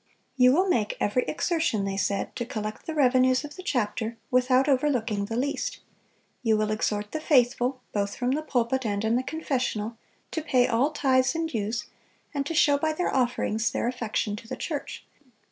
"You 0.35 0.51
will 0.53 0.67
make 0.67 0.97
every 0.99 1.25
exertion," 1.25 1.85
they 1.85 1.95
said, 1.95 2.35
"to 2.35 2.43
collect 2.43 2.87
the 2.87 2.95
revenues 2.95 3.43
of 3.43 3.55
the 3.55 3.61
chapter, 3.61 4.17
without 4.31 4.67
overlooking 4.67 5.25
the 5.25 5.35
least. 5.35 5.77
You 6.41 6.57
will 6.57 6.71
exhort 6.71 7.11
the 7.11 7.21
faithful, 7.21 7.81
both 7.93 8.15
from 8.15 8.31
the 8.31 8.41
pulpit 8.41 8.83
and 8.83 9.05
in 9.05 9.15
the 9.15 9.21
confessional, 9.21 9.97
to 10.31 10.41
pay 10.41 10.65
all 10.67 10.89
tithes 10.89 11.35
and 11.35 11.47
dues, 11.47 11.83
and 12.33 12.47
to 12.47 12.55
show 12.55 12.79
by 12.79 12.93
their 12.93 13.13
offerings 13.15 13.69
their 13.69 13.87
affection 13.87 14.35
to 14.37 14.47
the 14.47 14.55
church. 14.57 15.05